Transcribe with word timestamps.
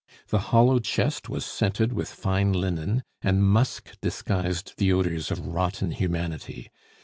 The 0.29 0.39
hollow 0.49 0.79
chest 0.79 1.29
was 1.29 1.45
scented 1.45 1.93
with 1.93 2.09
fine 2.11 2.53
linen, 2.53 3.03
and 3.21 3.43
musk 3.43 3.99
disguised 4.01 4.73
the 4.77 4.91
odors 4.91 5.29
of 5.29 5.45
rotten 5.45 5.91
humanity. 5.91 6.71